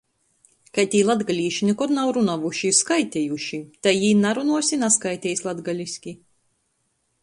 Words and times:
Kai 0.77 0.85
tī 0.95 1.01
latgalīši 1.09 1.67
nikod 1.69 1.93
nav 1.99 2.09
runuojuši 2.17 2.71
i 2.71 2.77
skaitejuši, 2.79 3.63
tai 3.85 3.95
jī 4.01 4.13
narunuos 4.25 4.75
i 4.79 4.85
naskaiteis 4.89 5.49
latgaliski. 5.51 6.21